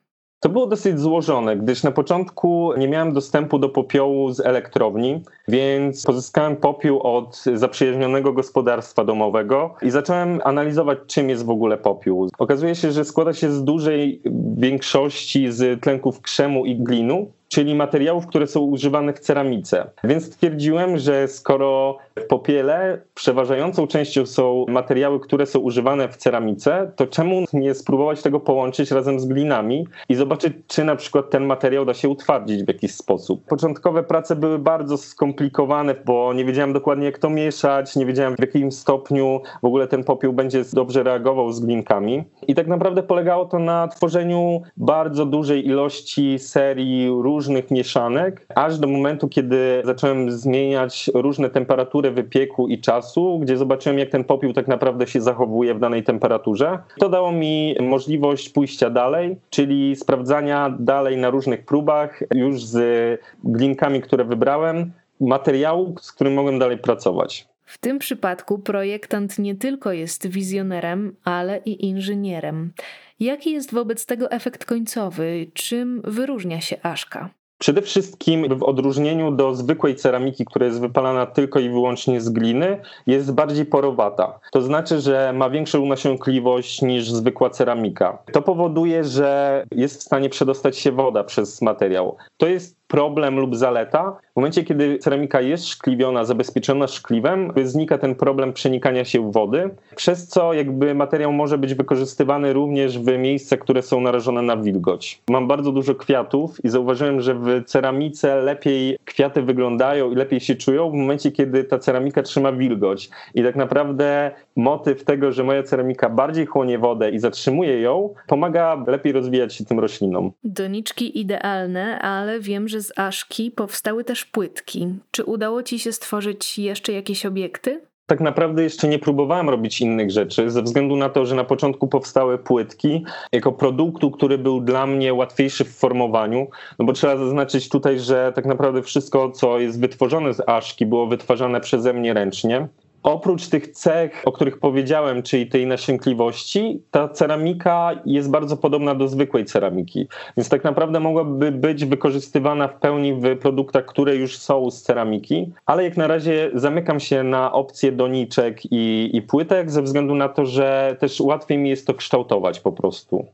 To 0.46 0.50
było 0.50 0.66
dosyć 0.66 1.00
złożone, 1.00 1.56
gdyż 1.56 1.82
na 1.82 1.90
początku 1.90 2.72
nie 2.78 2.88
miałem 2.88 3.12
dostępu 3.12 3.58
do 3.58 3.68
popiołu 3.68 4.32
z 4.32 4.40
elektrowni, 4.40 5.22
więc 5.48 6.04
pozyskałem 6.04 6.56
popiół 6.56 7.00
od 7.00 7.44
zaprzyjaźnionego 7.54 8.32
gospodarstwa 8.32 9.04
domowego 9.04 9.74
i 9.82 9.90
zacząłem 9.90 10.40
analizować, 10.44 10.98
czym 11.06 11.30
jest 11.30 11.44
w 11.44 11.50
ogóle 11.50 11.76
popiół. 11.76 12.28
Okazuje 12.38 12.74
się, 12.74 12.92
że 12.92 13.04
składa 13.04 13.32
się 13.32 13.50
z 13.50 13.64
dużej 13.64 14.22
większości 14.56 15.52
z 15.52 15.80
tlenków 15.80 16.20
krzemu 16.20 16.66
i 16.66 16.76
glinu, 16.76 17.30
czyli 17.48 17.74
materiałów, 17.74 18.26
które 18.26 18.46
są 18.46 18.60
używane 18.60 19.12
w 19.12 19.18
ceramice. 19.18 19.90
Więc 20.04 20.24
stwierdziłem, 20.24 20.98
że 20.98 21.28
skoro 21.28 21.98
w 22.16 22.26
popiele 22.26 23.00
przeważającą 23.14 23.86
częścią 23.86 24.26
są 24.26 24.64
materiały, 24.68 25.20
które 25.20 25.46
są 25.46 25.58
używane 25.58 26.08
w 26.08 26.16
ceramice, 26.16 26.90
to 26.96 27.06
czemu 27.06 27.44
nie 27.52 27.74
spróbować 27.74 28.22
tego 28.22 28.40
połączyć 28.40 28.90
razem 28.90 29.20
z 29.20 29.26
glinami 29.26 29.86
i 30.08 30.14
zobaczyć, 30.14 30.52
czy 30.66 30.84
na 30.84 30.96
przykład 30.96 31.30
ten 31.30 31.44
materiał 31.44 31.84
da 31.84 31.94
się 31.94 32.08
utwardzić 32.08 32.64
w 32.64 32.68
jakiś 32.68 32.94
sposób. 32.94 33.44
Początkowe 33.44 34.02
prace 34.02 34.36
były 34.36 34.58
bardzo 34.58 34.96
skomplikowane, 34.96 35.94
bo 36.04 36.32
nie 36.32 36.44
wiedziałem 36.44 36.72
dokładnie, 36.72 37.04
jak 37.04 37.18
to 37.18 37.30
mieszać, 37.30 37.96
nie 37.96 38.06
wiedziałem 38.06 38.36
w 38.36 38.40
jakim 38.40 38.72
stopniu 38.72 39.40
w 39.62 39.66
ogóle 39.66 39.88
ten 39.88 40.04
popiół 40.04 40.32
będzie 40.32 40.64
dobrze 40.72 41.02
reagował 41.02 41.52
z 41.52 41.60
glinkami. 41.60 42.24
I 42.48 42.54
tak 42.54 42.66
naprawdę 42.66 43.02
polegało 43.02 43.44
to 43.44 43.58
na 43.58 43.88
tworzeniu 43.88 44.62
bardzo 44.76 45.26
dużej 45.26 45.66
ilości 45.66 46.38
serii 46.38 47.08
różnych 47.08 47.35
mieszanek, 47.70 48.46
aż 48.54 48.78
do 48.78 48.88
momentu, 48.88 49.28
kiedy 49.28 49.82
zacząłem 49.84 50.30
zmieniać 50.30 51.10
różne 51.14 51.50
temperatury 51.50 52.10
wypieku 52.10 52.68
i 52.68 52.80
czasu, 52.80 53.38
gdzie 53.38 53.56
zobaczyłem, 53.56 53.98
jak 53.98 54.10
ten 54.10 54.24
popiół 54.24 54.52
tak 54.52 54.68
naprawdę 54.68 55.06
się 55.06 55.20
zachowuje 55.20 55.74
w 55.74 55.78
danej 55.78 56.04
temperaturze. 56.04 56.78
To 56.98 57.08
dało 57.08 57.32
mi 57.32 57.76
możliwość 57.80 58.48
pójścia 58.48 58.90
dalej, 58.90 59.36
czyli 59.50 59.96
sprawdzania 59.96 60.76
dalej 60.78 61.16
na 61.16 61.30
różnych 61.30 61.64
próbach, 61.64 62.22
już 62.34 62.64
z 62.64 63.20
glinkami, 63.44 64.00
które 64.00 64.24
wybrałem, 64.24 64.92
materiału, 65.20 65.94
z 66.00 66.12
którym 66.12 66.34
mogłem 66.34 66.58
dalej 66.58 66.78
pracować. 66.78 67.48
W 67.66 67.78
tym 67.78 67.98
przypadku 67.98 68.58
projektant 68.58 69.38
nie 69.38 69.54
tylko 69.54 69.92
jest 69.92 70.26
wizjonerem, 70.26 71.16
ale 71.24 71.58
i 71.58 71.86
inżynierem. 71.86 72.72
Jaki 73.20 73.52
jest 73.52 73.74
wobec 73.74 74.06
tego 74.06 74.30
efekt 74.30 74.64
końcowy? 74.64 75.46
Czym 75.54 76.02
wyróżnia 76.04 76.60
się 76.60 76.76
Aszka? 76.82 77.30
Przede 77.58 77.82
wszystkim 77.82 78.58
w 78.58 78.62
odróżnieniu 78.62 79.32
do 79.32 79.54
zwykłej 79.54 79.96
ceramiki, 79.96 80.44
która 80.44 80.66
jest 80.66 80.80
wypalana 80.80 81.26
tylko 81.26 81.60
i 81.60 81.68
wyłącznie 81.68 82.20
z 82.20 82.28
gliny, 82.28 82.80
jest 83.06 83.34
bardziej 83.34 83.66
porowata. 83.66 84.38
To 84.52 84.62
znaczy, 84.62 85.00
że 85.00 85.32
ma 85.32 85.50
większą 85.50 85.86
nasiąkliwość 85.86 86.82
niż 86.82 87.10
zwykła 87.10 87.50
ceramika. 87.50 88.18
To 88.32 88.42
powoduje, 88.42 89.04
że 89.04 89.64
jest 89.70 90.00
w 90.00 90.02
stanie 90.02 90.28
przedostać 90.30 90.78
się 90.78 90.92
woda 90.92 91.24
przez 91.24 91.62
materiał. 91.62 92.16
To 92.36 92.46
jest 92.46 92.76
problem 92.88 93.38
lub 93.38 93.56
zaleta. 93.56 94.16
W 94.32 94.36
momencie, 94.36 94.64
kiedy 94.64 94.98
ceramika 94.98 95.40
jest 95.40 95.68
szkliwiona, 95.68 96.24
zabezpieczona 96.24 96.86
szkliwem, 96.86 97.52
znika 97.64 97.98
ten 97.98 98.14
problem 98.14 98.52
przenikania 98.52 99.04
się 99.04 99.32
wody, 99.32 99.70
przez 99.96 100.28
co 100.28 100.52
jakby 100.52 100.94
materiał 100.94 101.32
może 101.32 101.58
być 101.58 101.74
wykorzystywany 101.74 102.52
również 102.52 102.98
w 102.98 103.18
miejscach, 103.18 103.58
które 103.58 103.82
są 103.82 104.00
narażone 104.00 104.42
na 104.42 104.56
wilgoć. 104.56 105.22
Mam 105.30 105.48
bardzo 105.48 105.72
dużo 105.72 105.94
kwiatów 105.94 106.64
i 106.64 106.68
zauważyłem, 106.68 107.20
że 107.20 107.34
w 107.34 107.64
ceramice 107.64 108.36
lepiej 108.36 108.98
kwiaty 109.04 109.42
wyglądają 109.42 110.10
i 110.10 110.14
lepiej 110.14 110.40
się 110.40 110.54
czują 110.54 110.90
w 110.90 110.94
momencie, 110.94 111.32
kiedy 111.32 111.64
ta 111.64 111.78
ceramika 111.78 112.22
trzyma 112.22 112.52
wilgoć. 112.52 113.10
I 113.34 113.42
tak 113.42 113.56
naprawdę 113.56 114.30
motyw 114.56 115.04
tego, 115.04 115.32
że 115.32 115.44
moja 115.44 115.62
ceramika 115.62 116.10
bardziej 116.10 116.46
chłonie 116.46 116.78
wodę 116.78 117.10
i 117.10 117.18
zatrzymuje 117.18 117.80
ją, 117.80 118.14
pomaga 118.26 118.84
lepiej 118.86 119.12
rozwijać 119.12 119.54
się 119.54 119.64
tym 119.64 119.80
roślinom. 119.80 120.32
Doniczki 120.44 121.20
idealne, 121.20 121.98
ale 121.98 122.40
wiem, 122.40 122.68
że 122.68 122.75
z 122.80 122.98
aszki 122.98 123.50
powstały 123.50 124.04
też 124.04 124.24
płytki. 124.24 124.88
Czy 125.10 125.24
udało 125.24 125.62
ci 125.62 125.78
się 125.78 125.92
stworzyć 125.92 126.58
jeszcze 126.58 126.92
jakieś 126.92 127.26
obiekty? 127.26 127.80
Tak 128.06 128.20
naprawdę 128.20 128.62
jeszcze 128.62 128.88
nie 128.88 128.98
próbowałem 128.98 129.48
robić 129.48 129.80
innych 129.80 130.10
rzeczy, 130.10 130.50
ze 130.50 130.62
względu 130.62 130.96
na 130.96 131.08
to, 131.08 131.26
że 131.26 131.34
na 131.34 131.44
początku 131.44 131.88
powstały 131.88 132.38
płytki 132.38 133.04
jako 133.32 133.52
produktu, 133.52 134.10
który 134.10 134.38
był 134.38 134.60
dla 134.60 134.86
mnie 134.86 135.14
łatwiejszy 135.14 135.64
w 135.64 135.76
formowaniu. 135.76 136.46
No 136.78 136.84
bo 136.84 136.92
trzeba 136.92 137.16
zaznaczyć 137.16 137.68
tutaj, 137.68 137.98
że 137.98 138.32
tak 138.34 138.46
naprawdę 138.46 138.82
wszystko, 138.82 139.30
co 139.30 139.58
jest 139.58 139.80
wytworzone 139.80 140.34
z 140.34 140.48
aszki, 140.48 140.86
było 140.86 141.06
wytwarzane 141.06 141.60
przeze 141.60 141.92
mnie 141.92 142.14
ręcznie. 142.14 142.68
Oprócz 143.06 143.48
tych 143.48 143.68
cech, 143.68 144.22
o 144.24 144.32
których 144.32 144.58
powiedziałem, 144.58 145.22
czyli 145.22 145.46
tej 145.46 145.66
nasiękliwości, 145.66 146.82
ta 146.90 147.08
ceramika 147.08 147.90
jest 148.06 148.30
bardzo 148.30 148.56
podobna 148.56 148.94
do 148.94 149.08
zwykłej 149.08 149.44
ceramiki. 149.44 150.08
Więc 150.36 150.48
tak 150.48 150.64
naprawdę 150.64 151.00
mogłaby 151.00 151.52
być 151.52 151.84
wykorzystywana 151.84 152.68
w 152.68 152.80
pełni 152.80 153.14
w 153.14 153.38
produktach, 153.38 153.86
które 153.86 154.16
już 154.16 154.38
są 154.38 154.70
z 154.70 154.82
ceramiki, 154.82 155.52
ale 155.66 155.84
jak 155.84 155.96
na 155.96 156.06
razie 156.06 156.50
zamykam 156.54 157.00
się 157.00 157.22
na 157.22 157.52
opcję 157.52 157.92
doniczek 157.92 158.72
i, 158.72 159.10
i 159.12 159.22
płytek, 159.22 159.70
ze 159.70 159.82
względu 159.82 160.14
na 160.14 160.28
to, 160.28 160.46
że 160.46 160.96
też 161.00 161.20
łatwiej 161.20 161.58
mi 161.58 161.70
jest 161.70 161.86
to 161.86 161.94
kształtować 161.94 162.60
po 162.60 162.72
prostu. 162.72 163.26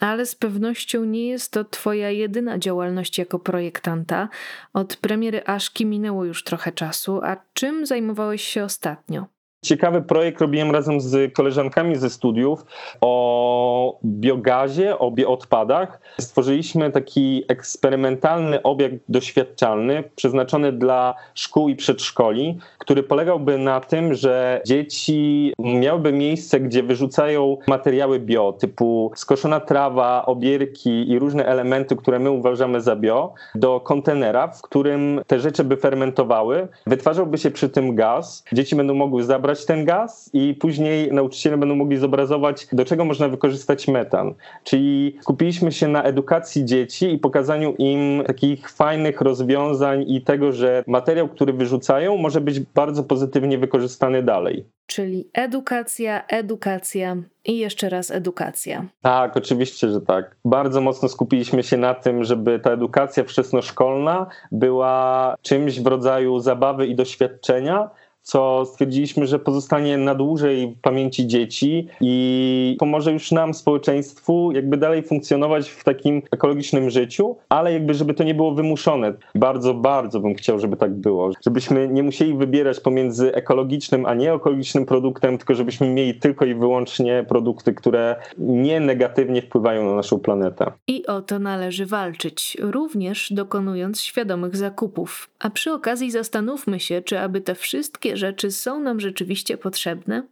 Ale 0.00 0.26
z 0.26 0.34
pewnością 0.34 1.04
nie 1.04 1.28
jest 1.28 1.52
to 1.52 1.64
Twoja 1.64 2.10
jedyna 2.10 2.58
działalność 2.58 3.18
jako 3.18 3.38
projektanta. 3.38 4.28
Od 4.72 4.96
premiery 4.96 5.46
Aszki 5.46 5.86
minęło 5.86 6.24
już 6.24 6.44
trochę 6.44 6.72
czasu, 6.72 7.20
a 7.22 7.36
czym 7.54 7.86
zajmowałeś 7.86 8.42
się 8.42 8.64
ostatnio? 8.64 9.35
Ciekawy 9.66 10.02
projekt 10.02 10.40
robiłem 10.40 10.70
razem 10.70 11.00
z 11.00 11.34
koleżankami 11.34 11.96
ze 11.96 12.10
studiów 12.10 12.64
o 13.00 13.98
biogazie, 14.04 14.98
o 14.98 15.10
bioodpadach. 15.10 16.00
Stworzyliśmy 16.20 16.90
taki 16.90 17.44
eksperymentalny 17.48 18.62
obiekt 18.62 19.04
doświadczalny 19.08 20.04
przeznaczony 20.16 20.72
dla 20.72 21.14
szkół 21.34 21.68
i 21.68 21.76
przedszkoli, 21.76 22.58
który 22.78 23.02
polegałby 23.02 23.58
na 23.58 23.80
tym, 23.80 24.14
że 24.14 24.62
dzieci 24.66 25.52
miałyby 25.58 26.12
miejsce, 26.12 26.60
gdzie 26.60 26.82
wyrzucają 26.82 27.56
materiały 27.68 28.20
bio, 28.20 28.52
typu 28.52 29.12
skoszona 29.14 29.60
trawa, 29.60 30.26
obierki 30.26 31.10
i 31.10 31.18
różne 31.18 31.46
elementy, 31.46 31.96
które 31.96 32.18
my 32.18 32.30
uważamy 32.30 32.80
za 32.80 32.96
bio, 32.96 33.34
do 33.54 33.80
kontenera, 33.80 34.48
w 34.48 34.62
którym 34.62 35.20
te 35.26 35.40
rzeczy 35.40 35.64
by 35.64 35.76
fermentowały. 35.76 36.68
Wytwarzałby 36.86 37.38
się 37.38 37.50
przy 37.50 37.68
tym 37.68 37.94
gaz. 37.94 38.44
Dzieci 38.52 38.76
będą 38.76 38.94
mogły 38.94 39.22
zabrać 39.22 39.45
ten 39.66 39.84
gaz 39.84 40.30
i 40.32 40.54
później 40.54 41.12
nauczyciele 41.12 41.58
będą 41.58 41.76
mogli 41.76 41.96
zobrazować, 41.96 42.66
do 42.72 42.84
czego 42.84 43.04
można 43.04 43.28
wykorzystać 43.28 43.88
metan. 43.88 44.34
Czyli 44.64 45.16
skupiliśmy 45.20 45.72
się 45.72 45.88
na 45.88 46.02
edukacji 46.02 46.64
dzieci 46.64 47.12
i 47.12 47.18
pokazaniu 47.18 47.74
im 47.78 48.22
takich 48.26 48.70
fajnych 48.70 49.20
rozwiązań 49.20 50.04
i 50.08 50.22
tego, 50.22 50.52
że 50.52 50.84
materiał, 50.86 51.28
który 51.28 51.52
wyrzucają, 51.52 52.16
może 52.16 52.40
być 52.40 52.60
bardzo 52.60 53.04
pozytywnie 53.04 53.58
wykorzystany 53.58 54.22
dalej. 54.22 54.64
Czyli 54.86 55.28
edukacja, 55.32 56.26
edukacja 56.26 57.16
i 57.44 57.58
jeszcze 57.58 57.88
raz 57.88 58.10
edukacja. 58.10 58.84
Tak, 59.02 59.36
oczywiście, 59.36 59.88
że 59.88 60.00
tak. 60.00 60.36
Bardzo 60.44 60.80
mocno 60.80 61.08
skupiliśmy 61.08 61.62
się 61.62 61.76
na 61.76 61.94
tym, 61.94 62.24
żeby 62.24 62.58
ta 62.58 62.70
edukacja 62.70 63.24
wczesnoszkolna 63.24 64.26
była 64.52 65.34
czymś 65.42 65.80
w 65.80 65.86
rodzaju 65.86 66.40
zabawy 66.40 66.86
i 66.86 66.94
doświadczenia, 66.94 67.90
co 68.26 68.64
stwierdziliśmy, 68.64 69.26
że 69.26 69.38
pozostanie 69.38 69.98
na 69.98 70.14
dłużej 70.14 70.74
w 70.78 70.80
pamięci 70.80 71.26
dzieci 71.26 71.88
i 72.00 72.76
pomoże 72.78 73.12
już 73.12 73.32
nam, 73.32 73.54
społeczeństwu, 73.54 74.52
jakby 74.52 74.76
dalej 74.76 75.02
funkcjonować 75.02 75.68
w 75.70 75.84
takim 75.84 76.22
ekologicznym 76.30 76.90
życiu, 76.90 77.36
ale 77.48 77.72
jakby, 77.72 77.94
żeby 77.94 78.14
to 78.14 78.24
nie 78.24 78.34
było 78.34 78.54
wymuszone. 78.54 79.14
Bardzo, 79.34 79.74
bardzo 79.74 80.20
bym 80.20 80.34
chciał, 80.34 80.58
żeby 80.58 80.76
tak 80.76 80.94
było. 80.94 81.30
Żebyśmy 81.44 81.88
nie 81.88 82.02
musieli 82.02 82.34
wybierać 82.34 82.80
pomiędzy 82.80 83.34
ekologicznym, 83.34 84.06
a 84.06 84.14
nie 84.14 84.32
ekologicznym 84.32 84.86
produktem, 84.86 85.38
tylko 85.38 85.54
żebyśmy 85.54 85.88
mieli 85.88 86.14
tylko 86.14 86.44
i 86.44 86.54
wyłącznie 86.54 87.24
produkty, 87.28 87.74
które 87.74 88.16
nie 88.38 88.80
negatywnie 88.80 89.42
wpływają 89.42 89.84
na 89.84 89.94
naszą 89.94 90.18
planetę. 90.18 90.72
I 90.86 91.06
o 91.06 91.22
to 91.22 91.38
należy 91.38 91.86
walczyć, 91.86 92.56
również 92.60 93.32
dokonując 93.32 94.00
świadomych 94.00 94.56
zakupów. 94.56 95.30
A 95.38 95.50
przy 95.50 95.72
okazji 95.72 96.10
zastanówmy 96.10 96.80
się, 96.80 97.02
czy 97.02 97.20
aby 97.20 97.40
te 97.40 97.54
wszystkie 97.54 98.15
rzeczy 98.16 98.50
są 98.50 98.80
nam 98.80 99.00
rzeczywiście 99.00 99.58
potrzebne? 99.58 100.22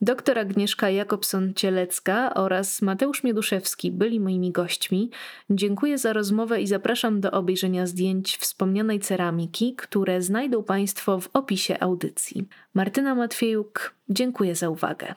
Doktor 0.00 0.38
Agnieszka 0.38 0.86
Jakobson-Cielecka 0.86 2.30
oraz 2.34 2.82
Mateusz 2.82 3.24
Mieduszewski 3.24 3.90
byli 3.92 4.20
moimi 4.20 4.52
gośćmi. 4.52 5.10
Dziękuję 5.50 5.98
za 5.98 6.12
rozmowę 6.12 6.62
i 6.62 6.66
zapraszam 6.66 7.20
do 7.20 7.30
obejrzenia 7.30 7.86
zdjęć 7.86 8.36
wspomnianej 8.36 9.00
ceramiki, 9.00 9.74
które 9.76 10.22
znajdą 10.22 10.64
Państwo 10.64 11.20
w 11.20 11.28
opisie 11.32 11.80
audycji. 11.80 12.48
Martyna 12.74 13.14
Matwiejuk, 13.14 13.94
dziękuję 14.08 14.54
za 14.54 14.68
uwagę. 14.68 15.14